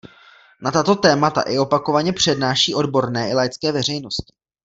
Na 0.67 0.71
tato 0.71 0.95
témata 0.95 1.41
i 1.41 1.57
opakovaně 1.57 2.13
přednáší 2.13 2.75
odborné 2.75 3.29
i 3.29 3.33
laické 3.33 3.71
veřejnosti. 3.71 4.33